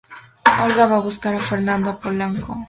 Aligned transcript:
Olga 0.63 0.87
va 0.93 0.97
a 1.01 1.05
buscar 1.09 1.35
a 1.35 1.43
Fernando 1.51 1.91
a 1.93 1.95
Polanco. 1.99 2.59